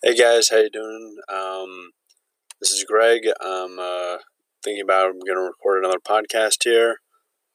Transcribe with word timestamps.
Hey 0.00 0.14
guys, 0.14 0.50
how 0.50 0.58
you 0.58 0.70
doing? 0.70 1.16
Um, 1.28 1.90
this 2.60 2.70
is 2.70 2.84
Greg. 2.84 3.22
I'm 3.40 3.80
uh, 3.80 4.18
thinking 4.62 4.84
about 4.84 5.06
I'm 5.06 5.18
going 5.18 5.34
to 5.34 5.40
record 5.40 5.82
another 5.82 5.98
podcast 5.98 6.58
here. 6.62 6.98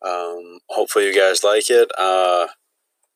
Um, 0.05 0.59
hopefully 0.67 1.07
you 1.07 1.15
guys 1.15 1.41
like 1.41 1.69
it. 1.69 1.89
Uh, 1.97 2.47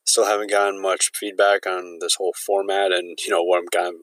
still 0.06 0.28
haven't 0.28 0.50
gotten 0.50 0.82
much 0.82 1.12
feedback 1.14 1.68
on 1.68 1.98
this 2.00 2.16
whole 2.16 2.34
format 2.38 2.94
and 2.94 3.20
you 3.26 3.30
know 3.30 3.44
what 3.44 3.60
I'm 3.60 3.68
kind 3.68 3.96
of 3.96 4.02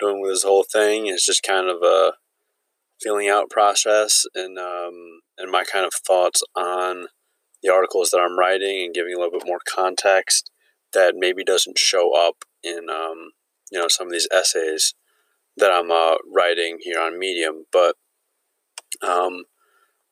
doing 0.00 0.22
with 0.22 0.30
this 0.30 0.44
whole 0.44 0.64
thing. 0.64 1.08
It's 1.08 1.26
just 1.26 1.42
kind 1.42 1.68
of 1.68 1.82
a 1.82 2.14
feeling 3.02 3.28
out 3.28 3.50
process 3.50 4.24
and 4.34 4.58
um, 4.58 5.20
and 5.36 5.52
my 5.52 5.64
kind 5.70 5.84
of 5.84 5.92
thoughts 5.92 6.42
on 6.56 7.08
the 7.62 7.70
articles 7.70 8.08
that 8.12 8.20
I'm 8.20 8.38
writing 8.38 8.86
and 8.86 8.94
giving 8.94 9.12
a 9.12 9.18
little 9.18 9.38
bit 9.38 9.46
more 9.46 9.60
context 9.68 10.50
that 10.94 11.16
maybe 11.18 11.44
doesn't 11.44 11.76
show 11.76 12.16
up 12.16 12.46
in 12.62 12.88
um, 12.88 13.32
you 13.74 13.80
know 13.80 13.88
some 13.88 14.06
of 14.06 14.12
these 14.12 14.28
essays 14.32 14.94
that 15.56 15.72
I'm 15.72 15.90
uh, 15.90 16.16
writing 16.32 16.78
here 16.80 17.00
on 17.00 17.18
Medium. 17.18 17.64
But 17.72 17.96
um, 19.02 19.44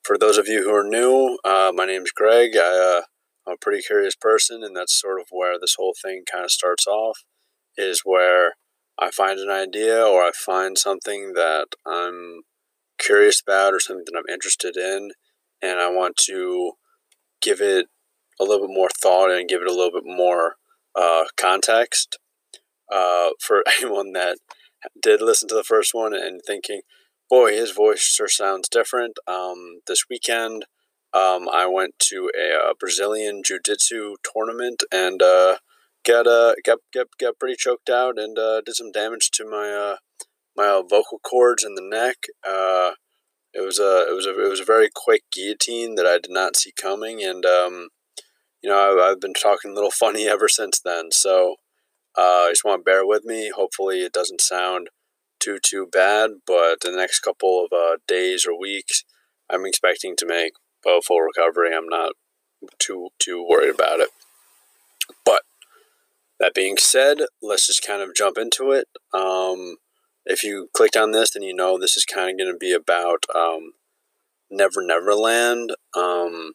for 0.02 0.18
those 0.18 0.36
of 0.36 0.48
you 0.48 0.64
who 0.64 0.74
are 0.74 0.84
new, 0.84 1.38
uh, 1.44 1.72
my 1.74 1.86
name's 1.86 2.10
Greg. 2.10 2.56
I, 2.56 2.98
uh, 2.98 3.02
I'm 3.46 3.54
a 3.54 3.56
pretty 3.56 3.82
curious 3.82 4.16
person, 4.16 4.62
and 4.64 4.76
that's 4.76 5.00
sort 5.00 5.20
of 5.20 5.28
where 5.30 5.58
this 5.60 5.76
whole 5.78 5.94
thing 6.00 6.24
kind 6.30 6.44
of 6.44 6.50
starts 6.50 6.86
off. 6.86 7.20
Is 7.76 8.02
where 8.04 8.54
I 8.98 9.10
find 9.10 9.38
an 9.38 9.50
idea 9.50 10.04
or 10.04 10.22
I 10.22 10.32
find 10.34 10.76
something 10.76 11.32
that 11.34 11.68
I'm 11.86 12.42
curious 12.98 13.40
about 13.40 13.72
or 13.72 13.80
something 13.80 14.04
that 14.06 14.18
I'm 14.18 14.32
interested 14.32 14.76
in, 14.76 15.12
and 15.62 15.80
I 15.80 15.88
want 15.88 16.16
to 16.28 16.72
give 17.40 17.60
it 17.60 17.86
a 18.40 18.44
little 18.44 18.66
bit 18.66 18.74
more 18.74 18.90
thought 19.00 19.30
and 19.30 19.48
give 19.48 19.62
it 19.62 19.68
a 19.68 19.74
little 19.74 19.92
bit 19.92 20.04
more 20.04 20.56
uh, 20.96 21.24
context. 21.36 22.18
Uh, 22.92 23.30
for 23.40 23.62
anyone 23.78 24.12
that 24.12 24.38
did 25.00 25.20
listen 25.20 25.48
to 25.48 25.54
the 25.54 25.64
first 25.64 25.94
one 25.94 26.14
and 26.14 26.40
thinking, 26.46 26.82
boy, 27.30 27.52
his 27.52 27.70
voice 27.70 28.02
sure 28.02 28.28
sounds 28.28 28.68
different. 28.68 29.18
Um, 29.26 29.80
this 29.86 30.04
weekend, 30.10 30.66
um, 31.14 31.48
I 31.48 31.66
went 31.66 31.98
to 32.10 32.30
a, 32.38 32.70
a 32.70 32.74
Brazilian 32.78 33.42
Jiu 33.44 33.58
Jitsu 33.64 34.16
tournament 34.22 34.82
and 34.92 35.22
uh, 35.22 35.56
got, 36.04 36.26
uh, 36.26 36.54
got, 36.64 36.78
got, 36.92 37.06
got 37.18 37.38
pretty 37.38 37.56
choked 37.56 37.88
out 37.88 38.18
and 38.18 38.38
uh, 38.38 38.60
did 38.60 38.74
some 38.74 38.92
damage 38.92 39.30
to 39.32 39.44
my, 39.44 39.70
uh, 39.70 39.96
my 40.56 40.66
uh, 40.66 40.82
vocal 40.82 41.18
cords 41.18 41.64
in 41.64 41.74
the 41.74 41.82
neck. 41.82 42.16
Uh, 42.46 42.92
it 43.54 43.60
was 43.60 43.78
a 43.78 44.06
it 44.08 44.14
was 44.14 44.26
a 44.26 44.30
it 44.30 44.48
was 44.48 44.60
a 44.60 44.64
very 44.64 44.88
quick 44.94 45.24
guillotine 45.30 45.94
that 45.96 46.06
I 46.06 46.14
did 46.14 46.30
not 46.30 46.56
see 46.56 46.72
coming, 46.72 47.22
and 47.22 47.44
um, 47.44 47.88
you 48.62 48.70
know 48.70 48.78
I've, 48.78 49.12
I've 49.12 49.20
been 49.20 49.34
talking 49.34 49.72
a 49.72 49.74
little 49.74 49.90
funny 50.00 50.28
ever 50.28 50.48
since 50.48 50.80
then. 50.80 51.10
So 51.12 51.56
uh, 52.16 52.46
I 52.46 52.50
just 52.50 52.64
want 52.64 52.80
to 52.80 52.90
bear 52.90 53.06
with 53.06 53.24
me. 53.24 53.50
Hopefully, 53.54 54.00
it 54.02 54.12
doesn't 54.12 54.40
sound 54.40 54.88
too 55.40 55.58
too 55.62 55.88
bad. 55.90 56.30
But 56.46 56.80
the 56.80 56.92
next 56.92 57.20
couple 57.20 57.64
of 57.64 57.76
uh, 57.76 57.96
days 58.06 58.46
or 58.46 58.58
weeks, 58.58 59.04
I'm 59.50 59.66
expecting 59.66 60.16
to 60.16 60.26
make 60.26 60.52
a 60.86 61.00
full 61.00 61.20
recovery. 61.20 61.74
I'm 61.74 61.88
not 61.88 62.12
too 62.78 63.08
too 63.18 63.46
worried 63.48 63.74
about 63.74 64.00
it. 64.00 64.10
But 65.24 65.42
that 66.38 66.54
being 66.54 66.76
said, 66.76 67.18
let's 67.42 67.66
just 67.66 67.86
kind 67.86 68.02
of 68.02 68.14
jump 68.14 68.38
into 68.38 68.72
it. 68.72 68.88
Um, 69.12 69.76
if 70.24 70.44
you 70.44 70.68
clicked 70.74 70.96
on 70.96 71.10
this, 71.10 71.32
then 71.32 71.42
you 71.42 71.54
know 71.54 71.78
this 71.78 71.96
is 71.96 72.04
kind 72.04 72.30
of 72.30 72.38
going 72.38 72.52
to 72.52 72.58
be 72.58 72.72
about 72.72 73.24
um, 73.34 73.72
Never 74.50 74.82
Never 74.82 75.14
Land. 75.14 75.74
Um, 75.96 76.52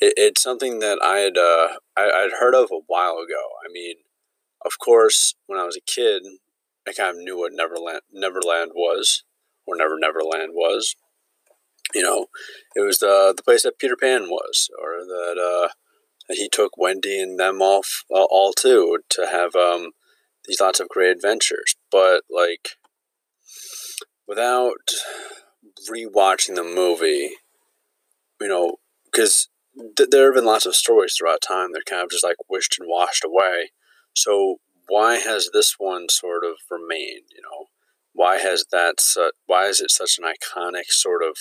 it, 0.00 0.14
it's 0.16 0.42
something 0.42 0.80
that 0.80 0.98
I 1.02 1.18
had 1.18 1.38
uh, 1.38 1.78
I, 1.96 2.24
I'd 2.24 2.38
heard 2.40 2.54
of 2.54 2.70
a 2.70 2.80
while 2.86 3.14
ago. 3.14 3.42
I 3.64 3.72
mean, 3.72 3.96
of 4.64 4.78
course, 4.78 5.34
when 5.46 5.58
I 5.58 5.64
was 5.64 5.76
a 5.76 5.80
kid, 5.80 6.22
I 6.86 6.92
kind 6.92 7.16
of 7.16 7.22
knew 7.22 7.38
what 7.38 7.52
Neverland 7.52 8.00
Neverland 8.12 8.72
was, 8.74 9.24
or 9.66 9.76
Never 9.76 9.98
Neverland 9.98 10.52
was. 10.54 10.94
You 11.94 12.02
know, 12.02 12.26
it 12.74 12.80
was 12.80 12.98
the 12.98 13.32
the 13.36 13.42
place 13.42 13.62
that 13.62 13.78
Peter 13.78 13.96
Pan 13.96 14.28
was, 14.28 14.68
or 14.80 15.04
that 15.04 15.38
uh, 15.38 15.68
he 16.28 16.48
took 16.48 16.76
Wendy 16.76 17.20
and 17.20 17.38
them 17.38 17.62
off 17.62 18.04
uh, 18.10 18.26
all 18.30 18.52
too 18.52 18.98
to 19.10 19.26
have 19.26 19.54
um, 19.54 19.92
these 20.46 20.60
lots 20.60 20.80
of 20.80 20.88
great 20.88 21.10
adventures. 21.10 21.76
But 21.90 22.22
like, 22.30 22.70
without 24.26 24.92
rewatching 25.90 26.56
the 26.56 26.64
movie, 26.64 27.30
you 28.40 28.48
know, 28.48 28.76
because 29.10 29.48
th- 29.96 30.10
there 30.10 30.26
have 30.26 30.34
been 30.34 30.44
lots 30.44 30.66
of 30.66 30.76
stories 30.76 31.14
throughout 31.16 31.40
time 31.40 31.72
that 31.72 31.86
kind 31.86 32.02
of 32.02 32.10
just 32.10 32.24
like 32.24 32.36
wished 32.48 32.78
and 32.78 32.88
washed 32.88 33.24
away. 33.24 33.70
So 34.18 34.56
why 34.88 35.16
has 35.16 35.50
this 35.52 35.76
one 35.78 36.08
sort 36.10 36.44
of 36.44 36.56
remained? 36.70 37.30
You 37.34 37.42
know, 37.42 37.66
why 38.12 38.38
has 38.38 38.66
that? 38.72 39.00
Su- 39.00 39.32
why 39.46 39.66
is 39.66 39.80
it 39.80 39.90
such 39.90 40.18
an 40.18 40.24
iconic 40.24 40.90
sort 40.90 41.22
of 41.22 41.36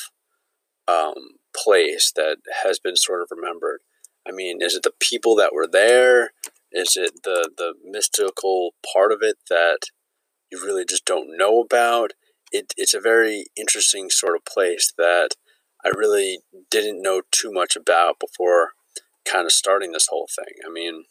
um, 0.87 1.37
place 1.55 2.11
that 2.15 2.37
has 2.63 2.79
been 2.79 2.95
sort 2.95 3.21
of 3.21 3.29
remembered? 3.31 3.79
I 4.27 4.31
mean, 4.31 4.57
is 4.61 4.75
it 4.75 4.83
the 4.83 4.93
people 4.99 5.35
that 5.37 5.53
were 5.53 5.67
there? 5.67 6.31
Is 6.71 6.95
it 6.95 7.23
the 7.23 7.49
the 7.57 7.73
mystical 7.83 8.73
part 8.93 9.11
of 9.11 9.19
it 9.21 9.37
that 9.49 9.79
you 10.51 10.63
really 10.63 10.85
just 10.85 11.05
don't 11.05 11.37
know 11.37 11.61
about? 11.61 12.11
It, 12.51 12.73
it's 12.77 12.93
a 12.93 12.99
very 12.99 13.45
interesting 13.57 14.09
sort 14.09 14.35
of 14.35 14.45
place 14.45 14.93
that 14.97 15.31
I 15.83 15.89
really 15.89 16.39
didn't 16.69 17.01
know 17.01 17.21
too 17.31 17.51
much 17.51 17.75
about 17.75 18.19
before 18.19 18.71
kind 19.25 19.45
of 19.45 19.51
starting 19.51 19.91
this 19.91 20.07
whole 20.09 20.27
thing. 20.33 20.55
I 20.65 20.69
mean, 20.69 21.05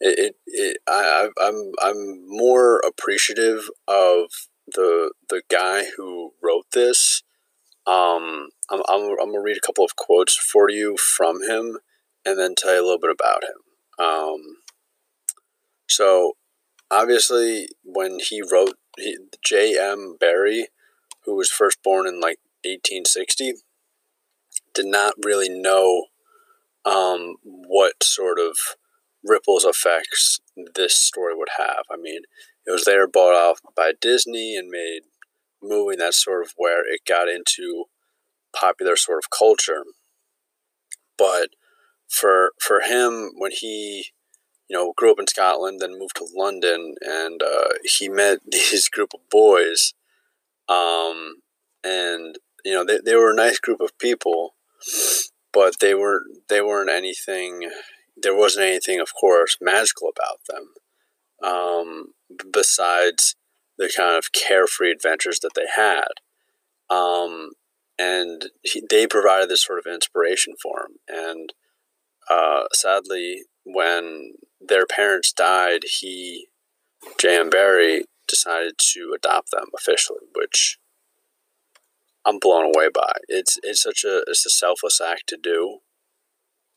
it, 0.00 0.18
it, 0.18 0.34
it 0.46 0.76
I, 0.86 1.28
I'm 1.40 1.72
I'm 1.82 2.28
more 2.28 2.80
appreciative 2.80 3.70
of 3.86 4.30
the 4.66 5.12
the 5.28 5.42
guy 5.48 5.86
who 5.96 6.32
wrote 6.42 6.66
this. 6.72 7.22
Um, 7.86 8.50
I'm, 8.70 8.82
I'm, 8.88 9.02
I'm 9.20 9.32
gonna 9.32 9.40
read 9.40 9.56
a 9.56 9.66
couple 9.66 9.84
of 9.84 9.96
quotes 9.96 10.36
for 10.36 10.70
you 10.70 10.96
from 10.96 11.42
him, 11.42 11.78
and 12.24 12.38
then 12.38 12.54
tell 12.54 12.74
you 12.74 12.82
a 12.82 12.84
little 12.84 12.98
bit 12.98 13.16
about 13.18 13.44
him. 13.44 14.04
Um, 14.04 14.40
so, 15.88 16.36
obviously, 16.90 17.68
when 17.82 18.18
he 18.20 18.42
wrote 18.42 18.74
he, 18.98 19.16
J.M. 19.42 20.16
Barrie, 20.20 20.68
who 21.24 21.34
was 21.34 21.50
first 21.50 21.82
born 21.82 22.06
in 22.06 22.20
like 22.20 22.38
1860, 22.64 23.54
did 24.74 24.86
not 24.86 25.14
really 25.24 25.48
know 25.48 26.06
um, 26.84 27.36
what 27.42 28.02
sort 28.02 28.38
of 28.38 28.56
ripples 29.24 29.64
effects 29.64 30.40
this 30.74 30.96
story 30.96 31.34
would 31.34 31.48
have. 31.58 31.84
I 31.90 31.96
mean, 31.96 32.22
it 32.66 32.70
was 32.70 32.86
later 32.86 33.06
bought 33.06 33.34
off 33.34 33.60
by 33.76 33.92
Disney 34.00 34.56
and 34.56 34.68
made 34.68 35.02
movie. 35.62 35.96
That's 35.96 36.22
sort 36.22 36.44
of 36.44 36.52
where 36.56 36.80
it 36.80 37.00
got 37.06 37.28
into 37.28 37.84
popular 38.54 38.96
sort 38.96 39.18
of 39.18 39.30
culture. 39.30 39.84
But 41.16 41.50
for 42.08 42.52
for 42.60 42.80
him, 42.80 43.32
when 43.36 43.52
he 43.52 44.06
you 44.68 44.76
know 44.76 44.92
grew 44.96 45.12
up 45.12 45.20
in 45.20 45.26
Scotland, 45.26 45.80
then 45.80 45.98
moved 45.98 46.16
to 46.16 46.28
London, 46.34 46.94
and 47.00 47.42
uh, 47.42 47.70
he 47.84 48.08
met 48.08 48.38
these 48.50 48.88
group 48.88 49.10
of 49.14 49.20
boys, 49.30 49.94
um, 50.68 51.36
and 51.84 52.38
you 52.64 52.72
know 52.72 52.84
they, 52.84 52.98
they 53.04 53.14
were 53.14 53.32
a 53.32 53.36
nice 53.36 53.58
group 53.58 53.80
of 53.80 53.98
people, 53.98 54.54
but 55.52 55.80
they 55.80 55.94
were 55.94 56.22
they 56.48 56.60
weren't 56.60 56.90
anything 56.90 57.70
there 58.22 58.34
wasn't 58.34 58.66
anything, 58.66 59.00
of 59.00 59.14
course, 59.14 59.56
magical 59.60 60.08
about 60.08 60.40
them, 60.48 60.68
um, 61.42 62.06
besides 62.52 63.36
the 63.76 63.90
kind 63.94 64.16
of 64.16 64.32
carefree 64.32 64.90
adventures 64.90 65.40
that 65.40 65.52
they 65.54 65.66
had. 65.74 66.08
Um, 66.90 67.52
and 67.98 68.50
he, 68.62 68.82
they 68.88 69.06
provided 69.06 69.48
this 69.48 69.64
sort 69.64 69.78
of 69.78 69.92
inspiration 69.92 70.54
for 70.60 70.86
him. 70.86 70.98
And 71.08 71.52
uh, 72.30 72.64
sadly, 72.72 73.44
when 73.64 74.32
their 74.60 74.86
parents 74.86 75.32
died, 75.32 75.82
he, 76.00 76.48
J.M. 77.18 77.50
Barrie, 77.50 78.04
decided 78.26 78.74
to 78.78 79.14
adopt 79.16 79.50
them 79.50 79.66
officially, 79.74 80.26
which 80.34 80.78
I'm 82.24 82.38
blown 82.38 82.66
away 82.66 82.88
by. 82.92 83.12
It's 83.28 83.58
it's 83.62 83.82
such 83.82 84.04
a 84.04 84.22
it's 84.26 84.44
a 84.44 84.50
selfless 84.50 85.00
act 85.00 85.26
to 85.28 85.38
do. 85.42 85.78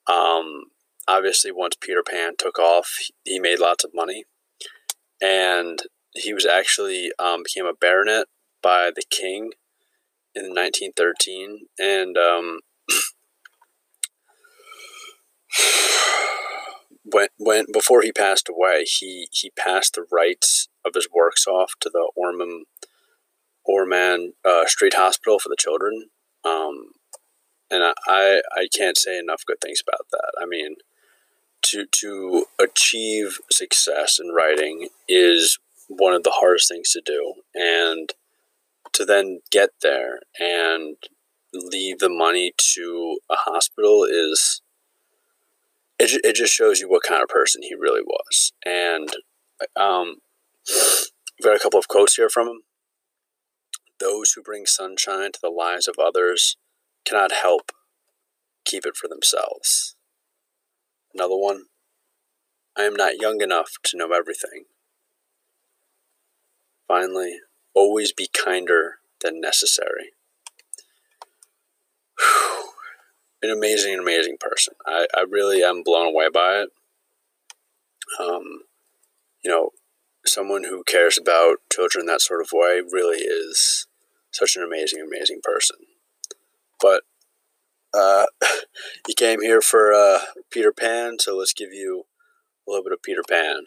Um, 0.08 0.66
obviously 1.12 1.52
once 1.52 1.76
Peter 1.80 2.04
Pan 2.04 2.34
took 2.38 2.58
off, 2.58 2.96
he 3.24 3.40
made 3.40 3.60
lots 3.60 3.84
of 3.84 3.94
money, 3.94 4.24
and 5.22 5.80
he 6.14 6.34
was 6.34 6.46
actually 6.46 7.12
um, 7.20 7.44
became 7.44 7.66
a 7.66 7.74
baronet 7.74 8.28
by 8.62 8.92
the 8.96 9.04
king 9.10 9.52
in 10.34 10.54
1913, 10.54 11.68
and 11.78 12.18
um, 12.18 12.62
when 17.04 17.28
when 17.38 17.66
before 17.72 18.02
he 18.02 18.12
passed 18.12 18.48
away, 18.50 18.84
he 18.86 19.28
he 19.32 19.52
passed 19.52 19.96
the 19.96 20.06
rights 20.12 20.70
of 20.86 20.94
his 20.96 21.08
works 21.14 21.46
off 21.48 21.74
to 21.82 21.90
the 21.92 22.10
Ormond 22.16 22.66
Ormond 23.66 24.34
uh, 24.46 24.66
Street 24.66 24.94
Hospital 24.96 25.40
for 25.40 25.50
the 25.50 25.58
children. 25.60 26.10
Um, 26.44 26.94
and 27.70 27.94
I, 28.08 28.42
I 28.54 28.68
can't 28.76 28.98
say 28.98 29.18
enough 29.18 29.46
good 29.46 29.62
things 29.62 29.82
about 29.88 30.08
that. 30.12 30.34
I 30.42 30.46
mean, 30.46 30.76
to 31.72 31.86
to 31.86 32.46
achieve 32.60 33.40
success 33.52 34.20
in 34.20 34.30
writing 34.30 34.90
is 35.08 35.58
one 35.88 36.14
of 36.14 36.24
the 36.24 36.32
hardest 36.32 36.70
things 36.70 36.92
to 36.92 37.02
do. 37.06 37.34
And 37.54 38.12
to 38.94 39.06
then 39.06 39.40
get 39.52 39.70
there 39.82 40.20
and 40.40 40.98
leave 41.54 42.00
the 42.00 42.10
money 42.10 42.54
to 42.58 43.20
a 43.30 43.36
hospital 43.36 44.06
is 44.10 44.62
it, 46.00 46.22
it 46.24 46.36
just 46.36 46.54
shows 46.54 46.80
you 46.80 46.90
what 46.90 47.04
kind 47.04 47.22
of 47.22 47.30
person 47.30 47.62
he 47.62 47.76
really 47.76 48.02
was. 48.02 48.52
And 48.66 49.10
um, 49.76 50.18
I've 50.70 51.44
got 51.44 51.56
a 51.56 51.60
couple 51.60 51.80
of 51.80 51.88
quotes 51.88 52.16
here 52.16 52.30
from 52.30 52.48
him. 52.48 52.62
Those 54.00 54.32
who 54.32 54.42
bring 54.42 54.66
sunshine 54.66 55.32
to 55.34 55.40
the 55.42 55.50
lives 55.50 55.88
of 55.88 55.96
others 56.00 56.58
cannot 57.06 57.32
help 57.32 57.72
keep 58.66 58.86
it 58.86 58.96
for 58.96 59.08
themselves. 59.08 59.96
Another 61.14 61.36
one 61.36 61.66
I 62.78 62.84
am 62.84 62.96
not 62.96 63.22
young 63.22 63.42
enough 63.42 63.74
to 63.86 63.98
know 63.98 64.12
everything. 64.12 64.66
Finally, 66.88 67.40
always 67.74 68.12
be 68.12 68.28
kinder 68.28 69.00
than 69.22 69.42
necessary. 69.42 70.12
Whew. 72.20 72.70
An 73.44 73.50
amazing, 73.50 73.98
amazing 74.00 74.38
person. 74.40 74.76
I, 74.86 75.08
I 75.16 75.26
really 75.30 75.64
am 75.64 75.84
blown 75.84 76.08
away 76.08 76.30
by 76.34 76.64
it. 76.64 76.70
Um, 78.20 78.62
you 79.44 79.50
know, 79.50 79.70
someone 80.26 80.66
who 80.66 80.84
cares 80.84 81.18
about 81.18 81.58
children 81.72 82.06
that 82.06 82.22
sort 82.22 82.42
of 82.42 82.50
way 82.54 82.82
really 82.90 83.20
is 83.20 83.88
such 84.32 84.56
an 84.56 84.64
amazing, 84.64 85.02
amazing 85.02 85.40
person. 85.44 85.78
But 86.80 87.04
uh, 87.94 88.26
you 89.08 89.14
came 89.16 89.42
here 89.42 89.62
for 89.62 89.94
uh, 89.94 90.20
Peter 90.50 90.72
Pan, 90.72 91.18
so 91.20 91.38
let's 91.38 91.54
give 91.54 91.74
you 91.74 92.04
a 92.68 92.72
little 92.72 92.84
bit 92.84 92.94
of 92.94 93.04
Peter 93.04 93.24
Pan. 93.28 93.66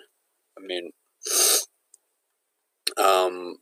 I 0.57 0.61
mean, 0.65 0.91
um, 2.99 3.57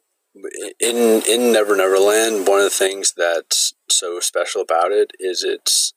in 0.80 1.22
in 1.28 1.52
Never 1.52 1.76
Never 1.76 1.98
Land, 1.98 2.46
one 2.46 2.58
of 2.58 2.64
the 2.64 2.70
things 2.70 3.14
that's 3.16 3.74
so 3.90 4.20
special 4.20 4.62
about 4.62 4.92
it 4.92 5.12
is 5.18 5.42
it's 5.42 5.94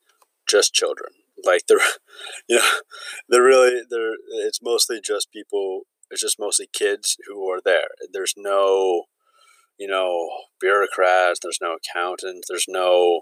just 0.47 0.73
children. 0.73 1.11
Like 1.43 1.67
they're, 1.67 1.79
you 2.49 2.57
know, 2.57 2.69
they're 3.29 3.43
really 3.43 3.81
they're. 3.89 4.15
It's 4.45 4.61
mostly 4.61 4.99
just 5.03 5.31
people. 5.31 5.81
It's 6.11 6.21
just 6.21 6.39
mostly 6.39 6.69
kids 6.71 7.17
who 7.27 7.49
are 7.49 7.59
there. 7.63 7.87
There's 8.11 8.35
no, 8.37 9.05
you 9.77 9.87
know, 9.87 10.29
bureaucrats. 10.61 11.39
There's 11.41 11.59
no 11.61 11.75
accountants. 11.75 12.47
There's 12.47 12.67
no 12.67 13.21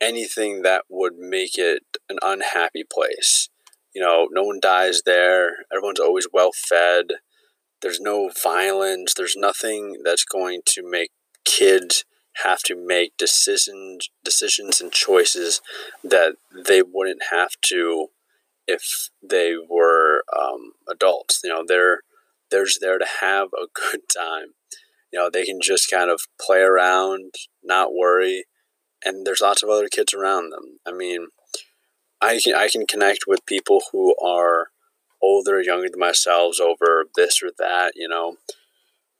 anything 0.00 0.62
that 0.62 0.84
would 0.88 1.18
make 1.18 1.58
it 1.58 1.82
an 2.08 2.18
unhappy 2.22 2.84
place. 2.90 3.48
You 3.94 4.00
know, 4.00 4.28
no 4.30 4.42
one 4.42 4.60
dies 4.60 5.02
there. 5.04 5.64
Everyone's 5.72 6.00
always 6.00 6.28
well 6.32 6.50
fed. 6.52 7.06
There's 7.82 8.00
no 8.00 8.30
violence. 8.42 9.14
There's 9.14 9.36
nothing 9.36 9.98
that's 10.04 10.24
going 10.24 10.62
to 10.66 10.88
make 10.88 11.10
kids 11.44 12.04
have 12.44 12.60
to 12.62 12.76
make 12.76 13.16
decisions 13.16 14.08
decisions 14.24 14.80
and 14.80 14.92
choices 14.92 15.60
that 16.04 16.36
they 16.66 16.82
wouldn't 16.82 17.22
have 17.30 17.50
to 17.62 18.08
if 18.66 19.10
they 19.22 19.54
were 19.56 20.22
um, 20.36 20.72
adults. 20.88 21.40
You 21.42 21.50
know, 21.50 21.64
they're 21.66 22.00
they're 22.50 22.64
just 22.64 22.80
there 22.80 22.98
to 22.98 23.06
have 23.20 23.48
a 23.48 23.66
good 23.74 24.02
time. 24.08 24.54
You 25.12 25.18
know, 25.18 25.30
they 25.30 25.44
can 25.44 25.60
just 25.60 25.90
kind 25.90 26.08
of 26.10 26.22
play 26.40 26.60
around, 26.60 27.34
not 27.64 27.92
worry, 27.92 28.44
and 29.04 29.26
there's 29.26 29.40
lots 29.40 29.62
of 29.62 29.68
other 29.68 29.88
kids 29.88 30.14
around 30.14 30.50
them. 30.50 30.78
I 30.86 30.92
mean, 30.92 31.28
I 32.20 32.40
can 32.42 32.54
I 32.54 32.68
can 32.68 32.86
connect 32.86 33.20
with 33.26 33.46
people 33.46 33.82
who 33.92 34.14
are 34.22 34.68
older 35.22 35.60
younger 35.60 35.88
than 35.88 36.00
myself 36.00 36.60
over 36.60 37.04
this 37.16 37.42
or 37.42 37.50
that. 37.58 37.92
You 37.96 38.08
know, 38.08 38.36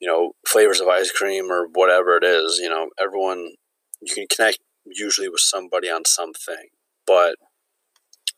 you 0.00 0.08
know 0.08 0.32
flavors 0.46 0.80
of 0.80 0.88
ice 0.88 1.10
cream 1.10 1.50
or 1.50 1.66
whatever 1.72 2.16
it 2.16 2.24
is. 2.24 2.58
You 2.62 2.68
know, 2.68 2.90
everyone 2.98 3.52
you 4.00 4.14
can 4.14 4.26
connect 4.34 4.58
usually 4.84 5.28
with 5.28 5.40
somebody 5.40 5.90
on 5.90 6.04
something, 6.06 6.68
but 7.06 7.36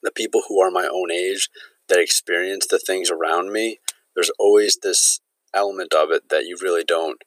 the 0.02 0.10
people 0.10 0.42
who 0.48 0.60
are 0.60 0.70
my 0.70 0.88
own 0.92 1.10
age 1.10 1.48
that 1.88 2.00
experience 2.00 2.66
the 2.66 2.78
things 2.78 3.10
around 3.10 3.52
me, 3.52 3.78
there's 4.14 4.30
always 4.38 4.78
this 4.82 5.20
element 5.54 5.94
of 5.94 6.10
it 6.10 6.28
that 6.30 6.44
you 6.44 6.56
really 6.60 6.82
don't 6.84 7.22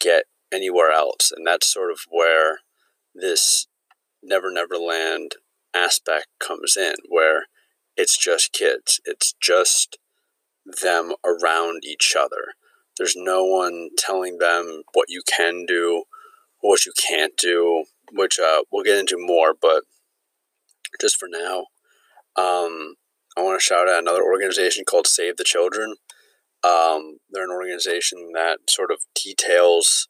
get 0.00 0.24
anywhere 0.52 0.92
else, 0.92 1.32
and 1.34 1.46
that's 1.46 1.72
sort 1.72 1.90
of 1.90 2.00
where 2.08 2.60
this 3.14 3.66
Never 4.22 4.50
Never 4.50 4.76
Land 4.76 5.32
aspect 5.74 6.28
comes 6.38 6.76
in, 6.76 6.94
where 7.08 7.46
it's 7.96 8.16
just 8.16 8.52
kids. 8.52 9.00
It's 9.04 9.34
just 9.40 9.98
them 10.64 11.12
around 11.24 11.84
each 11.84 12.14
other. 12.18 12.54
There's 12.98 13.16
no 13.16 13.44
one 13.44 13.90
telling 13.96 14.38
them 14.38 14.82
what 14.92 15.06
you 15.08 15.22
can 15.26 15.64
do, 15.66 16.04
what 16.60 16.86
you 16.86 16.92
can't 16.96 17.36
do, 17.36 17.84
which 18.12 18.38
uh, 18.38 18.62
we'll 18.70 18.84
get 18.84 18.98
into 18.98 19.16
more, 19.18 19.54
but 19.60 19.84
just 21.00 21.16
for 21.16 21.28
now, 21.28 21.66
um, 22.36 22.94
I 23.36 23.42
want 23.42 23.58
to 23.58 23.64
shout 23.64 23.88
out 23.88 23.98
another 23.98 24.22
organization 24.22 24.84
called 24.84 25.06
Save 25.06 25.36
the 25.36 25.44
Children. 25.44 25.96
Um, 26.62 27.18
they're 27.30 27.44
an 27.44 27.50
organization 27.50 28.30
that 28.34 28.58
sort 28.68 28.90
of 28.90 28.98
details 29.14 30.08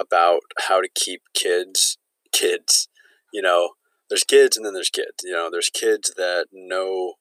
about 0.00 0.40
how 0.66 0.80
to 0.80 0.88
keep 0.94 1.22
kids 1.34 1.98
kids. 2.38 2.88
You 3.32 3.42
know, 3.42 3.70
there's 4.08 4.24
kids 4.24 4.56
and 4.56 4.64
then 4.64 4.74
there's 4.74 4.90
kids. 4.90 5.22
You 5.24 5.32
know, 5.32 5.48
there's 5.50 5.70
kids 5.70 6.12
that 6.16 6.46
know 6.52 7.14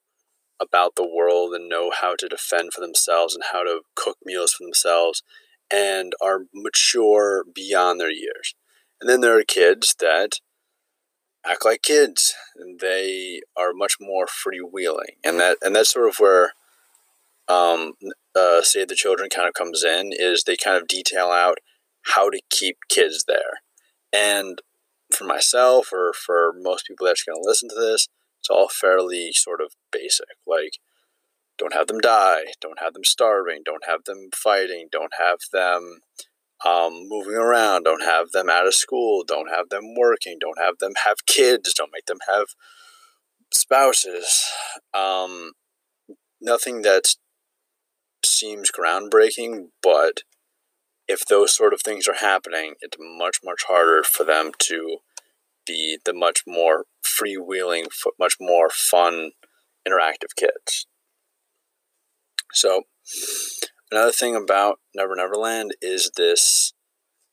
about 0.59 0.95
the 0.95 1.07
world 1.07 1.53
and 1.53 1.69
know 1.69 1.91
how 2.01 2.15
to 2.15 2.27
defend 2.27 2.73
for 2.73 2.81
themselves 2.81 3.35
and 3.35 3.43
how 3.51 3.63
to 3.63 3.81
cook 3.95 4.17
meals 4.25 4.53
for 4.53 4.63
themselves 4.63 5.21
and 5.71 6.13
are 6.21 6.41
mature 6.53 7.43
beyond 7.53 7.99
their 7.99 8.11
years. 8.11 8.55
And 8.99 9.09
then 9.09 9.21
there 9.21 9.37
are 9.37 9.43
kids 9.43 9.95
that 9.99 10.39
act 11.45 11.63
like 11.63 11.81
kids 11.81 12.33
and 12.55 12.79
they 12.79 13.41
are 13.55 13.73
much 13.73 13.95
more 13.99 14.25
freewheeling. 14.25 15.17
And 15.23 15.39
that 15.39 15.57
and 15.61 15.75
that's 15.75 15.91
sort 15.91 16.09
of 16.09 16.15
where 16.19 16.53
um, 17.47 17.93
uh, 18.35 18.61
Save 18.61 18.87
the 18.87 18.95
Children 18.95 19.29
kind 19.33 19.47
of 19.47 19.53
comes 19.53 19.83
in 19.83 20.11
is 20.13 20.43
they 20.43 20.57
kind 20.57 20.77
of 20.81 20.87
detail 20.87 21.27
out 21.27 21.57
how 22.13 22.29
to 22.29 22.41
keep 22.49 22.77
kids 22.89 23.25
there. 23.27 23.61
And 24.11 24.61
for 25.17 25.25
myself 25.25 25.91
or 25.91 26.13
for 26.13 26.53
most 26.55 26.85
people 26.85 27.05
that's 27.05 27.23
going 27.23 27.41
to 27.41 27.47
listen 27.47 27.69
to 27.69 27.75
this, 27.75 28.07
it's 28.39 28.49
all 28.49 28.69
fairly 28.69 29.31
sort 29.33 29.61
of 29.61 29.73
basic. 29.91 30.27
Like, 30.45 30.77
don't 31.57 31.73
have 31.73 31.87
them 31.87 31.99
die, 31.99 32.45
don't 32.61 32.79
have 32.79 32.93
them 32.93 33.03
starving, 33.03 33.61
don't 33.65 33.85
have 33.87 34.03
them 34.05 34.29
fighting, 34.33 34.87
don't 34.91 35.13
have 35.19 35.39
them 35.51 35.99
um, 36.65 37.07
moving 37.07 37.35
around, 37.35 37.83
don't 37.83 38.03
have 38.03 38.31
them 38.31 38.49
out 38.49 38.67
of 38.67 38.73
school, 38.73 39.23
don't 39.27 39.49
have 39.49 39.69
them 39.69 39.95
working, 39.97 40.37
don't 40.39 40.59
have 40.59 40.75
them 40.79 40.93
have 41.05 41.25
kids, 41.25 41.73
don't 41.73 41.91
make 41.93 42.05
them 42.05 42.19
have 42.27 42.47
spouses. 43.53 44.45
Um, 44.93 45.53
nothing 46.39 46.83
that 46.83 47.15
seems 48.23 48.71
groundbreaking, 48.71 49.69
but 49.81 50.21
if 51.07 51.25
those 51.25 51.55
sort 51.55 51.73
of 51.73 51.81
things 51.81 52.07
are 52.07 52.15
happening, 52.15 52.75
it's 52.81 52.97
much, 52.99 53.39
much 53.43 53.63
harder 53.67 54.03
for 54.03 54.23
them 54.23 54.51
to 54.59 54.97
be 55.67 55.97
the 56.05 56.13
much 56.13 56.43
more 56.47 56.85
freewheeling, 57.03 57.87
much 58.19 58.35
more 58.39 58.69
fun, 58.69 59.31
interactive 59.87 60.35
kids. 60.35 60.87
So, 62.53 62.83
another 63.91 64.11
thing 64.11 64.35
about 64.35 64.79
Never 64.95 65.15
Never 65.15 65.35
Land 65.35 65.75
is 65.81 66.11
this, 66.15 66.73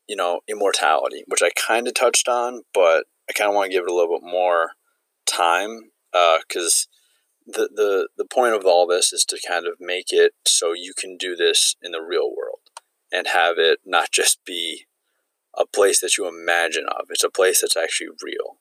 you 0.07 0.15
know, 0.15 0.41
immortality, 0.47 1.23
which 1.27 1.41
I 1.41 1.49
kind 1.55 1.87
of 1.87 1.93
touched 1.93 2.27
on, 2.27 2.63
but 2.73 3.05
I 3.29 3.33
kind 3.33 3.49
of 3.49 3.55
want 3.55 3.71
to 3.71 3.75
give 3.75 3.85
it 3.85 3.91
a 3.91 3.93
little 3.93 4.19
bit 4.19 4.27
more 4.29 4.71
time 5.25 5.91
because 6.11 6.87
uh, 7.47 7.51
the, 7.53 7.69
the 7.75 8.07
the 8.17 8.25
point 8.25 8.53
of 8.53 8.65
all 8.65 8.87
this 8.87 9.13
is 9.13 9.23
to 9.25 9.39
kind 9.47 9.67
of 9.67 9.73
make 9.79 10.11
it 10.11 10.33
so 10.47 10.73
you 10.73 10.93
can 10.97 11.17
do 11.17 11.35
this 11.35 11.75
in 11.81 11.91
the 11.91 12.01
real 12.01 12.29
world 12.35 12.59
and 13.11 13.27
have 13.27 13.57
it 13.57 13.79
not 13.85 14.11
just 14.11 14.43
be 14.45 14.85
a 15.57 15.65
place 15.65 15.99
that 16.01 16.17
you 16.17 16.27
imagine 16.27 16.85
of. 16.87 17.07
It's 17.09 17.23
a 17.23 17.29
place 17.29 17.61
that's 17.61 17.77
actually 17.77 18.09
real. 18.23 18.57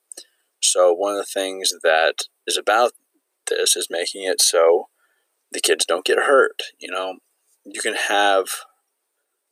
So 0.61 0.93
one 0.93 1.13
of 1.13 1.19
the 1.19 1.25
things 1.25 1.75
that 1.83 2.25
is 2.47 2.57
about 2.57 2.93
this 3.49 3.77
is 3.77 3.89
making 3.91 4.25
it 4.25 4.41
so 4.41 4.89
the 5.53 5.61
kids 5.61 5.85
don't 5.85 6.05
get 6.05 6.19
hurt. 6.19 6.63
You 6.79 6.91
know, 6.91 7.17
you 7.65 7.81
can 7.81 7.95
have 8.09 8.47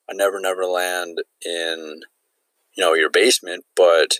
a 0.08 0.14
Never 0.14 0.40
Never 0.40 0.64
Land 0.64 1.22
in, 1.44 2.00
you 2.75 2.84
know, 2.84 2.94
your 2.94 3.11
basement, 3.11 3.64
but 3.76 4.18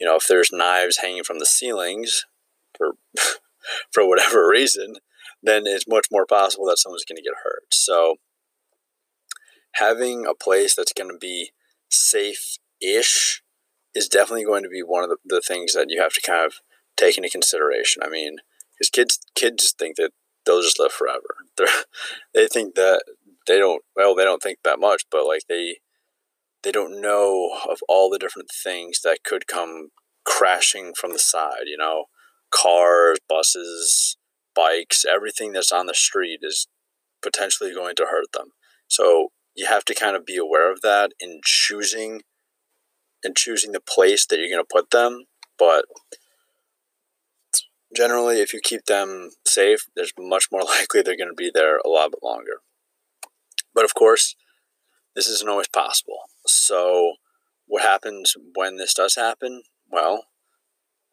you 0.00 0.06
know, 0.06 0.16
if 0.16 0.26
there's 0.26 0.50
knives 0.52 0.98
hanging 0.98 1.24
from 1.24 1.38
the 1.38 1.46
ceilings 1.46 2.24
for 2.76 2.92
for 3.90 4.08
whatever 4.08 4.48
reason, 4.48 4.96
then 5.42 5.62
it's 5.66 5.86
much 5.88 6.06
more 6.10 6.26
possible 6.26 6.66
that 6.66 6.78
someone's 6.78 7.04
going 7.04 7.16
to 7.16 7.22
get 7.22 7.42
hurt. 7.44 7.72
So 7.72 8.16
having 9.74 10.26
a 10.26 10.34
place 10.34 10.74
that's 10.74 10.92
going 10.92 11.10
to 11.10 11.18
be 11.18 11.52
safe 11.92 12.58
ish 12.80 13.42
is 13.94 14.08
definitely 14.08 14.44
going 14.44 14.62
to 14.62 14.68
be 14.68 14.82
one 14.82 15.04
of 15.04 15.10
the, 15.10 15.16
the 15.24 15.42
things 15.46 15.74
that 15.74 15.86
you 15.90 16.00
have 16.00 16.12
to 16.14 16.20
kind 16.20 16.44
of 16.44 16.54
take 16.96 17.16
into 17.16 17.28
consideration. 17.28 18.02
I 18.02 18.08
mean, 18.08 18.36
because 18.72 18.90
kids 18.90 19.18
kids 19.34 19.72
think 19.78 19.96
that 19.96 20.10
they'll 20.44 20.62
just 20.62 20.80
live 20.80 20.92
forever. 20.92 21.36
They're, 21.56 21.68
they 22.34 22.48
think 22.48 22.74
that 22.74 23.04
they 23.46 23.58
don't 23.58 23.82
well 23.96 24.14
they 24.14 24.24
don't 24.24 24.42
think 24.42 24.58
that 24.64 24.80
much, 24.80 25.04
but 25.10 25.26
like 25.26 25.42
they 25.48 25.78
they 26.62 26.72
don't 26.72 27.00
know 27.00 27.50
of 27.68 27.78
all 27.88 28.08
the 28.08 28.18
different 28.18 28.48
things 28.50 29.00
that 29.02 29.24
could 29.24 29.46
come 29.46 29.88
crashing 30.24 30.92
from 30.96 31.12
the 31.12 31.18
side. 31.18 31.66
You 31.66 31.76
know, 31.76 32.04
cars, 32.50 33.18
buses, 33.28 34.16
bikes, 34.54 35.04
everything 35.04 35.52
that's 35.52 35.72
on 35.72 35.86
the 35.86 35.94
street 35.94 36.40
is 36.42 36.66
potentially 37.22 37.72
going 37.72 37.94
to 37.96 38.06
hurt 38.10 38.32
them. 38.32 38.48
So 38.88 39.28
you 39.54 39.66
have 39.66 39.84
to 39.84 39.94
kind 39.94 40.16
of 40.16 40.24
be 40.24 40.36
aware 40.36 40.70
of 40.72 40.80
that 40.82 41.12
in 41.20 41.40
choosing 41.44 42.22
in 43.24 43.34
choosing 43.34 43.72
the 43.72 43.80
place 43.80 44.26
that 44.26 44.38
you're 44.38 44.48
going 44.48 44.62
to 44.62 44.66
put 44.68 44.90
them. 44.90 45.26
But 45.58 45.84
generally, 47.94 48.40
if 48.40 48.52
you 48.52 48.60
keep 48.62 48.86
them 48.86 49.30
safe, 49.46 49.86
there's 49.94 50.12
much 50.18 50.48
more 50.50 50.62
likely 50.64 51.02
they're 51.02 51.16
going 51.16 51.30
to 51.30 51.34
be 51.34 51.50
there 51.52 51.78
a 51.78 51.88
lot 51.88 52.10
bit 52.10 52.20
longer. 52.22 52.60
But 53.74 53.84
of 53.84 53.94
course, 53.94 54.34
this 55.14 55.28
isn't 55.28 55.48
always 55.48 55.68
possible. 55.68 56.18
So, 56.46 57.14
what 57.66 57.82
happens 57.82 58.34
when 58.54 58.76
this 58.76 58.94
does 58.94 59.14
happen? 59.14 59.62
Well, 59.90 60.26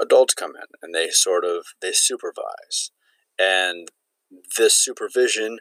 adults 0.01 0.34
come 0.34 0.51
in 0.55 0.67
and 0.81 0.96
they 0.96 1.10
sort 1.10 1.46
of 1.46 1.65
they 1.81 1.91
supervise, 1.93 2.91
and 3.38 3.89
this 4.58 4.74
supervision 4.74 5.60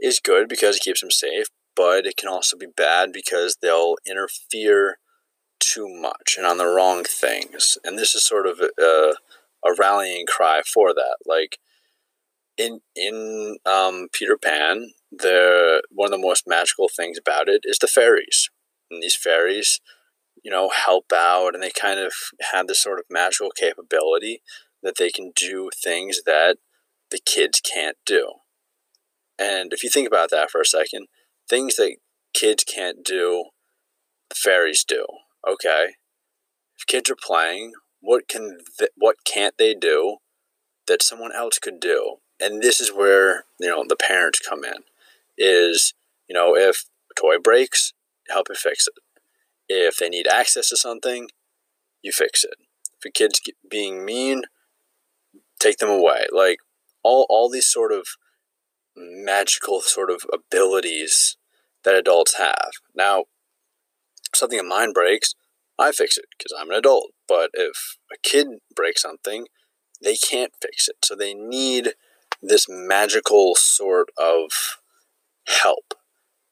is 0.00 0.20
good 0.20 0.48
because 0.48 0.76
it 0.76 0.82
keeps 0.82 1.00
them 1.00 1.10
safe, 1.10 1.46
but 1.78 2.06
it 2.06 2.16
can 2.16 2.28
also 2.28 2.56
be 2.56 2.66
bad 2.66 3.12
because 3.12 3.58
they'll 3.62 3.94
interfere 4.04 4.98
too 5.60 5.86
much 5.88 6.34
and 6.36 6.44
on 6.44 6.58
the 6.58 6.66
wrong 6.66 7.04
things. 7.04 7.78
And 7.84 7.96
this 7.96 8.16
is 8.16 8.24
sort 8.24 8.48
of 8.48 8.60
a, 8.60 9.14
a 9.64 9.74
rallying 9.78 10.26
cry 10.26 10.62
for 10.62 10.92
that. 10.92 11.18
Like 11.24 11.58
in 12.56 12.80
in 12.96 13.58
um, 13.64 14.08
Peter 14.12 14.36
Pan, 14.36 14.90
the 15.12 15.82
one 15.90 16.06
of 16.06 16.10
the 16.10 16.26
most 16.26 16.48
magical 16.48 16.88
things 16.88 17.16
about 17.16 17.48
it 17.48 17.60
is 17.62 17.78
the 17.78 17.86
fairies. 17.86 18.50
And 18.90 19.00
these 19.00 19.16
fairies, 19.16 19.80
you 20.42 20.50
know, 20.50 20.70
help 20.70 21.12
out 21.14 21.54
and 21.54 21.62
they 21.62 21.70
kind 21.70 22.00
of 22.00 22.12
have 22.52 22.66
this 22.66 22.82
sort 22.82 22.98
of 22.98 23.04
magical 23.08 23.50
capability 23.50 24.42
that 24.82 24.96
they 24.98 25.10
can 25.10 25.30
do 25.36 25.70
things 25.80 26.22
that 26.26 26.56
the 27.12 27.20
kids 27.24 27.60
can't 27.60 27.98
do. 28.04 28.32
And 29.38 29.72
if 29.72 29.84
you 29.84 29.90
think 29.90 30.08
about 30.08 30.30
that 30.30 30.50
for 30.50 30.60
a 30.60 30.66
second, 30.66 31.06
things 31.48 31.76
that 31.76 31.96
kids 32.34 32.64
can't 32.64 33.04
do, 33.04 33.46
fairies 34.34 34.84
do. 34.84 35.04
Okay. 35.48 35.94
If 36.76 36.86
kids 36.86 37.10
are 37.10 37.16
playing, 37.16 37.72
what 38.00 38.28
can 38.28 38.58
th- 38.78 38.92
what 38.96 39.16
can't 39.24 39.56
they 39.58 39.74
do 39.74 40.18
that 40.86 41.02
someone 41.02 41.32
else 41.34 41.58
could 41.58 41.80
do? 41.80 42.16
And 42.40 42.62
this 42.62 42.80
is 42.80 42.90
where, 42.90 43.44
you 43.58 43.68
know, 43.68 43.84
the 43.88 43.96
parents 43.96 44.38
come 44.38 44.64
in. 44.64 44.84
Is, 45.36 45.94
you 46.28 46.34
know, 46.34 46.56
if 46.56 46.84
a 47.10 47.20
toy 47.20 47.38
breaks, 47.42 47.92
help 48.28 48.46
you 48.48 48.54
fix 48.54 48.86
it. 48.86 48.94
If 49.68 49.96
they 49.96 50.08
need 50.08 50.26
access 50.26 50.68
to 50.70 50.76
something, 50.76 51.28
you 52.02 52.12
fix 52.12 52.44
it. 52.44 52.54
If 52.98 53.08
a 53.08 53.10
kid's 53.10 53.40
being 53.68 54.04
mean, 54.04 54.42
take 55.60 55.78
them 55.78 55.90
away. 55.90 56.26
Like 56.32 56.58
all 57.02 57.26
all 57.28 57.50
these 57.50 57.68
sort 57.68 57.92
of 57.92 58.06
magical 58.96 59.80
sort 59.80 60.10
of 60.10 60.24
abilities 60.32 61.36
that 61.88 61.96
adults 61.96 62.36
have. 62.36 62.70
Now, 62.94 63.24
something 64.34 64.58
of 64.58 64.66
mine 64.66 64.92
breaks, 64.92 65.34
I 65.78 65.90
fix 65.92 66.18
it 66.18 66.26
because 66.36 66.52
I'm 66.58 66.70
an 66.70 66.76
adult. 66.76 67.12
But 67.26 67.50
if 67.54 67.96
a 68.12 68.16
kid 68.22 68.48
breaks 68.74 69.02
something, 69.02 69.46
they 70.02 70.16
can't 70.16 70.52
fix 70.60 70.86
it. 70.88 70.96
So 71.02 71.14
they 71.14 71.32
need 71.32 71.94
this 72.42 72.66
magical 72.68 73.54
sort 73.54 74.10
of 74.18 74.50
help, 75.46 75.94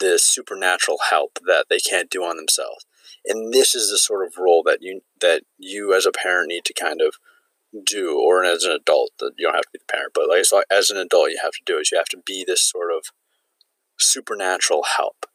this 0.00 0.24
supernatural 0.24 0.98
help 1.10 1.38
that 1.46 1.66
they 1.68 1.80
can't 1.80 2.10
do 2.10 2.24
on 2.24 2.36
themselves. 2.36 2.86
And 3.26 3.52
this 3.52 3.74
is 3.74 3.90
the 3.90 3.98
sort 3.98 4.26
of 4.26 4.38
role 4.38 4.62
that 4.64 4.78
you 4.80 5.02
that 5.20 5.42
you 5.58 5.92
as 5.92 6.06
a 6.06 6.12
parent 6.12 6.48
need 6.48 6.64
to 6.64 6.72
kind 6.72 7.02
of 7.02 7.16
do, 7.84 8.18
or 8.18 8.42
as 8.42 8.64
an 8.64 8.72
adult, 8.72 9.10
that 9.18 9.32
you 9.36 9.46
don't 9.46 9.54
have 9.54 9.64
to 9.64 9.70
be 9.72 9.80
the 9.80 9.92
parent, 9.92 10.12
but 10.14 10.28
like 10.28 10.44
as 10.70 10.90
an 10.90 10.96
adult, 10.96 11.30
you 11.30 11.38
have 11.42 11.52
to 11.52 11.60
do 11.66 11.78
is 11.78 11.90
you 11.92 11.98
have 11.98 12.06
to 12.06 12.22
be 12.24 12.42
this 12.46 12.62
sort 12.62 12.85
supernatural 13.98 14.84
help, 14.96 15.26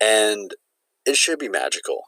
and 0.00 0.54
it 1.06 1.16
should 1.16 1.38
be 1.38 1.48
magical. 1.48 2.04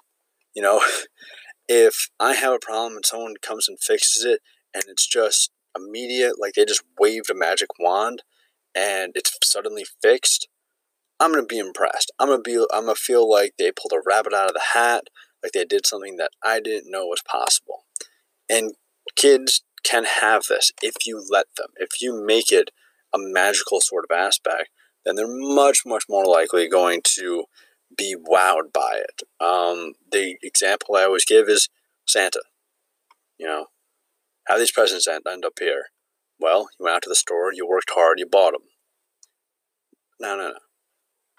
You 0.55 0.63
know, 0.63 0.83
if 1.69 2.09
I 2.19 2.35
have 2.35 2.55
a 2.55 2.59
problem 2.59 2.97
and 2.97 3.07
someone 3.07 3.35
comes 3.43 3.69
and 3.69 3.79
fixes 3.81 4.25
it, 4.25 4.41
and 4.75 4.85
it's 4.89 5.07
just 5.07 5.51
immediate, 5.77 6.41
like 6.41 6.55
they 6.55 6.65
just 6.65 6.85
waved 6.99 7.31
a 7.31 7.35
magic 7.35 7.69
wand, 7.79 8.23
and 8.75 9.13
it's 9.15 9.37
suddenly 9.45 9.85
fixed, 10.03 10.49
I'm 11.19 11.33
gonna 11.33 11.47
be 11.47 11.59
impressed. 11.59 12.13
I'm 12.19 12.29
gonna 12.29 12.43
be, 12.43 12.57
I'm 12.73 12.85
gonna 12.85 12.95
feel 12.95 13.29
like 13.29 13.55
they 13.59 13.73
pulled 13.73 13.93
a 13.93 14.03
rabbit 14.07 14.35
out 14.35 14.49
of 14.49 14.55
the 14.55 14.75
hat, 14.75 15.05
like 15.43 15.53
they 15.53 15.65
did 15.65 15.87
something 15.87 16.17
that 16.17 16.31
I 16.45 16.61
didn't 16.61 16.91
know 16.91 17.07
was 17.07 17.23
possible. 17.27 17.85
And 18.49 18.75
kids 19.15 19.63
can 19.83 20.05
have 20.21 20.45
this 20.49 20.73
if 20.83 20.95
you 21.07 21.25
let 21.31 21.47
them. 21.57 21.69
If 21.77 22.01
you 22.01 22.23
make 22.25 22.53
it 22.53 22.71
a 23.15 23.19
magical 23.19 23.81
sort 23.81 24.05
of 24.09 24.17
aspect, 24.17 24.69
then 25.07 25.15
they're 25.15 25.27
much, 25.29 25.83
much 25.87 26.05
more 26.09 26.25
likely 26.25 26.69
going 26.69 27.01
to 27.05 27.45
be 27.97 28.17
wowed 28.17 28.73
by 28.73 29.01
it. 29.01 29.23
Um, 29.41 29.93
the 30.11 30.37
example 30.43 30.97
I 30.97 31.05
always 31.05 31.25
give 31.25 31.49
is 31.49 31.69
Santa. 32.07 32.43
You 33.39 33.47
know, 33.47 33.67
how 34.47 34.59
these 34.59 34.73
presents 34.73 35.07
end, 35.07 35.23
end 35.31 35.45
up 35.45 35.59
here? 35.59 35.87
Well, 36.39 36.69
you 36.79 36.85
went 36.85 36.97
out 36.97 37.03
to 37.03 37.09
the 37.09 37.15
store, 37.15 37.53
you 37.53 37.67
worked 37.67 37.93
hard, 37.95 38.19
you 38.19 38.27
bought 38.27 38.53
them. 38.53 38.63
No, 40.21 40.37
no, 40.37 40.49
no. 40.49 40.59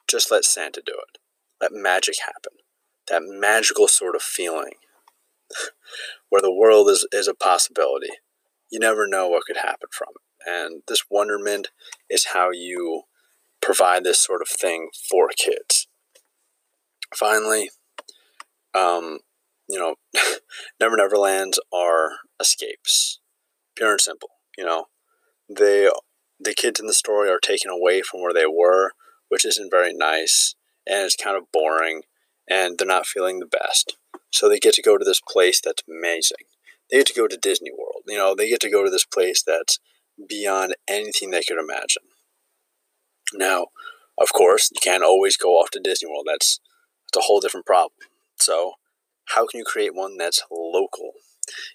Just 0.09 0.31
let 0.31 0.45
Santa 0.45 0.81
do 0.85 0.93
it. 0.93 1.19
Let 1.61 1.71
magic 1.73 2.15
happen. 2.25 2.53
That 3.09 3.23
magical 3.25 3.87
sort 3.87 4.15
of 4.15 4.21
feeling 4.21 4.73
where 6.29 6.41
the 6.41 6.53
world 6.53 6.89
is, 6.89 7.07
is 7.11 7.27
a 7.27 7.33
possibility 7.33 8.09
you 8.69 8.79
never 8.79 9.07
know 9.07 9.27
what 9.27 9.43
could 9.45 9.57
happen 9.57 9.89
from 9.91 10.09
it. 10.15 10.49
And 10.49 10.81
this 10.87 11.05
wonderment 11.09 11.69
is 12.09 12.27
how 12.33 12.51
you 12.51 13.03
provide 13.61 14.03
this 14.03 14.19
sort 14.19 14.41
of 14.41 14.47
thing 14.47 14.89
for 15.09 15.29
kids. 15.37 15.87
Finally, 17.13 17.69
um, 18.73 19.19
you 19.69 19.79
know, 19.79 19.95
Never 20.79 20.97
Never 20.97 21.17
Lands 21.17 21.59
are 21.73 22.11
escapes, 22.39 23.19
pure 23.75 23.91
and 23.91 24.01
simple. 24.01 24.29
You 24.57 24.65
know, 24.65 24.85
they 25.49 25.89
the 26.39 26.53
kids 26.53 26.79
in 26.79 26.87
the 26.87 26.93
story 26.93 27.29
are 27.29 27.39
taken 27.39 27.71
away 27.71 28.01
from 28.01 28.21
where 28.21 28.33
they 28.33 28.45
were, 28.45 28.91
which 29.29 29.45
isn't 29.45 29.71
very 29.71 29.93
nice, 29.93 30.55
and 30.85 31.05
it's 31.05 31.15
kind 31.15 31.37
of 31.37 31.51
boring, 31.51 32.03
and 32.49 32.77
they're 32.77 32.87
not 32.87 33.07
feeling 33.07 33.39
the 33.39 33.45
best. 33.45 33.97
So 34.31 34.47
they 34.47 34.59
get 34.59 34.73
to 34.75 34.81
go 34.81 34.97
to 34.97 35.05
this 35.05 35.21
place 35.21 35.61
that's 35.63 35.83
amazing 35.89 36.45
they 36.89 36.97
get 36.97 37.07
to 37.07 37.13
go 37.13 37.27
to 37.27 37.37
Disney 37.37 37.71
World. 37.77 38.03
You 38.07 38.17
know, 38.17 38.35
they 38.35 38.49
get 38.49 38.61
to 38.61 38.69
go 38.71 38.83
to 38.83 38.89
this 38.89 39.05
place 39.05 39.43
that's 39.45 39.79
beyond 40.27 40.75
anything 40.87 41.31
they 41.31 41.43
could 41.43 41.59
imagine. 41.59 42.03
Now, 43.33 43.67
of 44.19 44.33
course, 44.33 44.69
you 44.73 44.79
can't 44.81 45.03
always 45.03 45.37
go 45.37 45.59
off 45.59 45.69
to 45.71 45.79
Disney 45.79 46.09
World. 46.09 46.27
That's 46.27 46.59
that's 47.05 47.23
a 47.23 47.27
whole 47.27 47.39
different 47.39 47.65
problem. 47.65 47.93
So, 48.37 48.73
how 49.25 49.45
can 49.47 49.59
you 49.59 49.65
create 49.65 49.95
one 49.95 50.17
that's 50.17 50.41
local 50.51 51.11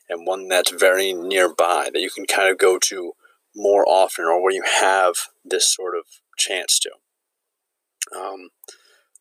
and 0.08 0.26
one 0.26 0.48
that's 0.48 0.70
very 0.70 1.12
nearby 1.12 1.90
that 1.92 2.00
you 2.00 2.10
can 2.10 2.26
kind 2.26 2.50
of 2.50 2.58
go 2.58 2.78
to 2.78 3.12
more 3.54 3.86
often, 3.86 4.24
or 4.24 4.42
where 4.42 4.52
you 4.52 4.64
have 4.80 5.14
this 5.44 5.72
sort 5.72 5.96
of 5.96 6.04
chance 6.36 6.78
to? 6.80 6.90
Um, 8.16 8.48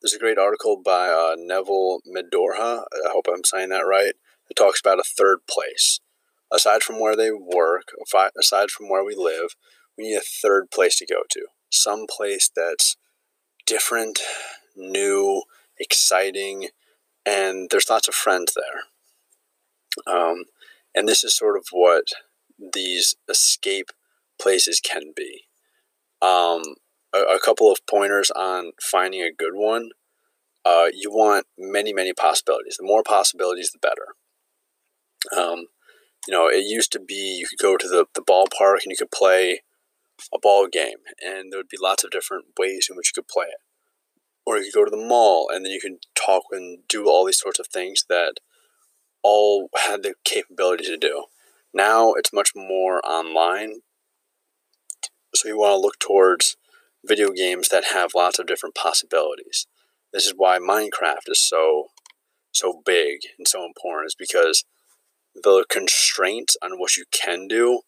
there's 0.02 0.14
a 0.14 0.20
great 0.20 0.38
article 0.38 0.82
by 0.84 1.10
uh, 1.10 1.36
Neville 1.38 2.00
Medhora. 2.08 2.84
I 3.06 3.10
hope 3.12 3.28
I'm 3.28 3.44
saying 3.44 3.70
that 3.70 3.86
right 3.86 4.14
it 4.52 4.56
talks 4.56 4.82
about 4.82 5.00
a 5.00 5.04
third 5.04 5.40
place. 5.50 6.02
Aside 6.52 6.84
from 6.84 7.00
where 7.00 7.16
they 7.16 7.32
work, 7.32 7.94
aside 8.38 8.70
from 8.70 8.90
where 8.90 9.04
we 9.04 9.16
live, 9.16 9.56
we 9.98 10.10
need 10.10 10.18
a 10.18 10.22
third 10.22 10.70
place 10.70 10.98
to 10.98 11.06
go 11.06 11.22
to. 11.30 11.46
Some 11.72 12.06
place 12.10 12.50
that's 12.54 12.98
different, 13.66 14.20
new, 14.76 15.44
exciting, 15.80 16.70
and 17.26 17.70
there's 17.70 17.90
lots 17.90 18.08
of 18.08 18.14
friends 18.14 18.56
there. 18.56 20.14
Um, 20.14 20.46
and 20.94 21.08
this 21.08 21.24
is 21.24 21.36
sort 21.36 21.58
of 21.58 21.66
what 21.72 22.06
these 22.74 23.16
escape 23.30 23.92
places 24.40 24.80
can 24.80 25.14
be. 25.16 25.46
Um, 26.22 26.62
a, 27.14 27.20
a, 27.20 27.40
couple 27.44 27.72
of 27.72 27.86
pointers 27.90 28.32
on 28.32 28.72
finding 28.82 29.22
a 29.22 29.32
good 29.32 29.54
one. 29.54 29.90
Uh, 30.64 30.88
you 30.94 31.10
want 31.10 31.48
many, 31.58 31.94
many 31.94 32.14
possibilities. 32.14 32.78
The 32.78 32.86
more 32.86 33.04
possibilities, 33.04 33.72
the 33.72 33.80
better. 33.80 34.16
Um, 35.36 35.66
you 36.28 36.34
know, 36.34 36.48
it 36.48 36.66
used 36.66 36.92
to 36.92 37.00
be 37.00 37.38
you 37.40 37.48
could 37.48 37.64
go 37.64 37.78
to 37.78 37.88
the, 37.88 38.06
the 38.14 38.22
ballpark 38.22 38.84
and 38.84 38.92
you 38.92 38.98
could 38.98 39.12
play 39.12 39.62
a 40.34 40.40
ball 40.40 40.68
game, 40.68 41.00
and 41.24 41.52
there 41.52 41.60
would 41.60 41.70
be 41.70 41.78
lots 41.82 42.04
of 42.04 42.12
different 42.12 42.46
ways 42.60 42.88
in 42.90 42.96
which 42.96 43.12
you 43.16 43.22
could 43.22 43.28
play 43.28 43.48
it. 43.48 43.62
Or 44.46 44.58
you 44.58 44.66
could 44.66 44.80
go 44.80 44.86
to 44.86 44.92
the 44.92 44.98
mall 44.98 45.48
and 45.52 45.66
then 45.66 45.72
you 45.72 45.80
could 45.80 46.06
talk 46.16 46.44
and 46.52 46.80
do 46.88 47.08
all 47.08 47.26
these 47.26 47.40
sorts 47.40 47.60
of 47.60 47.68
things 47.68 48.06
that 48.10 48.36
all 49.24 49.70
had 49.86 50.04
the 50.04 50.16
capability 50.24 50.86
to 50.86 50.98
do. 50.98 51.26
Now 51.74 52.14
it's 52.14 52.34
much 52.34 52.52
more 52.56 53.06
online. 53.06 53.82
So 55.36 55.48
you 55.48 55.58
want 55.60 55.74
to 55.74 55.78
look 55.78 56.00
towards 56.00 56.58
video 57.06 57.30
games 57.30 57.70
that 57.70 57.86
have 57.94 58.12
lots 58.16 58.40
of 58.40 58.48
different 58.48 58.76
possibilities. 58.76 59.68
This 60.12 60.26
is 60.26 60.34
why 60.36 60.60
Minecraft 60.60 61.30
is 61.30 61.40
so 61.40 61.88
so 62.52 62.82
big 62.86 63.20
and 63.38 63.48
so 63.48 63.64
important 63.64 64.08
is 64.08 64.16
because 64.16 64.66
the 65.34 65.66
constraints 65.70 66.58
on 66.62 66.78
what 66.78 66.98
you 66.98 67.06
can 67.12 67.48
do 67.48 67.82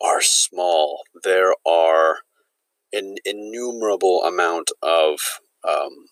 are 0.00 0.20
small. 0.20 1.02
There 1.24 1.54
are 1.66 2.18
an 2.92 3.16
innumerable 3.24 4.22
amount 4.24 4.70
of 4.82 5.18
um, 5.66 6.06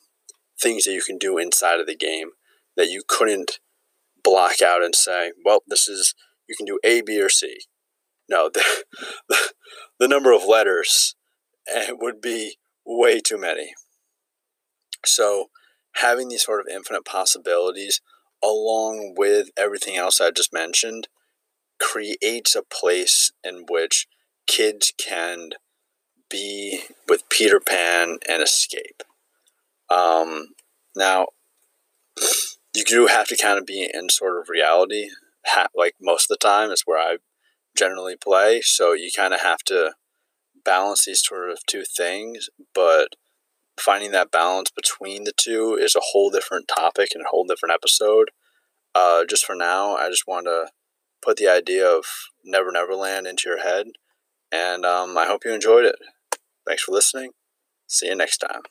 things 0.61 0.85
that 0.85 0.93
you 0.93 1.03
can 1.03 1.19
do 1.19 1.39
inside 1.39 1.81
of 1.81 1.87
the 1.87 1.97
game 1.97 2.31
that 2.77 2.89
you 2.89 3.03
couldn't 3.07 3.59
block 4.23 4.63
out 4.63 4.83
and 4.83 4.95
say, 4.95 5.33
well, 5.45 5.63
this 5.67 5.89
is, 5.89 6.15
you 6.49 6.57
can 6.57 6.67
do 6.67 6.79
A, 6.85 7.03
B, 7.03 7.21
or 7.21 7.29
C. 7.29 7.59
No, 8.29 8.51
the, 8.53 8.65
the, 9.29 9.37
the 10.01 10.09
number 10.09 10.33
of 10.33 10.45
letters 10.45 11.15
eh, 11.73 11.91
would 11.93 12.21
be 12.21 12.57
way 12.85 13.21
too 13.21 13.39
many. 13.39 13.75
So, 15.05 15.47
having 15.97 16.29
these 16.29 16.45
sort 16.45 16.61
of 16.61 16.67
infinite 16.75 17.05
possibilities, 17.05 18.01
along 18.43 19.15
with 19.17 19.49
everything 19.57 19.97
else 19.97 20.21
I 20.21 20.31
just 20.31 20.53
mentioned, 20.53 21.09
creates 21.85 22.57
a 22.57 22.63
place 22.63 23.33
in 23.43 23.65
which 23.69 24.07
kids 24.47 24.93
can 24.99 25.51
be 26.31 26.83
with 27.09 27.29
Peter 27.29 27.61
Pan 27.61 28.19
and 28.29 28.43
escape. 28.43 29.03
Um, 29.91 30.49
now, 30.97 31.27
you 32.75 32.85
do 32.85 33.07
have 33.07 33.29
to 33.29 33.37
kind 33.37 33.59
of 33.59 33.67
be 33.67 33.89
in 33.93 34.09
sort 34.09 34.41
of 34.41 34.49
reality, 34.49 35.09
like 35.75 35.95
most 36.01 36.31
of 36.31 36.39
the 36.39 36.47
time. 36.47 36.71
Is 36.71 36.83
where 36.85 36.99
I 36.99 37.19
generally 37.77 38.17
play, 38.17 38.61
so 38.63 38.93
you 38.93 39.11
kind 39.15 39.35
of 39.35 39.41
have 39.41 39.63
to 39.67 39.93
balance 40.65 41.05
these 41.05 41.23
sort 41.25 41.51
of 41.51 41.59
two 41.67 41.85
things. 41.85 42.49
But 42.75 43.09
finding 43.79 44.13
that 44.13 44.31
balance 44.31 44.71
between 44.71 45.25
the 45.25 45.33
two 45.37 45.77
is 45.81 45.95
a 45.95 46.03
whole 46.13 46.31
different 46.31 46.69
topic 46.69 47.11
and 47.15 47.23
a 47.23 47.29
whole 47.31 47.45
different 47.45 47.75
episode. 47.75 48.31
Uh, 48.95 49.25
just 49.25 49.45
for 49.45 49.57
now, 49.57 49.97
I 49.97 50.09
just 50.09 50.27
want 50.27 50.47
to 50.47 50.69
put 51.25 51.37
the 51.37 51.49
idea 51.49 51.87
of 51.89 52.05
Never 52.45 52.71
Never 52.71 52.95
Land 52.95 53.27
into 53.27 53.49
your 53.49 53.63
head, 53.63 53.87
and 54.53 54.85
um, 54.85 55.17
I 55.17 55.27
hope 55.27 55.43
you 55.45 55.53
enjoyed 55.53 55.85
it. 55.85 55.97
Thanks 56.67 56.83
for 56.83 56.93
listening. 56.93 57.31
See 57.87 58.09
you 58.09 58.15
next 58.15 58.39
time. 58.39 58.63